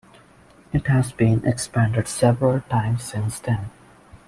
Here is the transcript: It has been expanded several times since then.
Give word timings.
It 0.73 0.87
has 0.87 1.11
been 1.11 1.45
expanded 1.45 2.07
several 2.07 2.61
times 2.61 3.03
since 3.03 3.37
then. 3.39 3.69